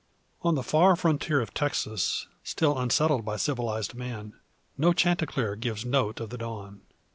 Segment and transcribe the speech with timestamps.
[0.41, 4.33] On the far frontier of Texas, still unsettled by civilised man,
[4.75, 6.81] no chanticleer gives note of the dawn.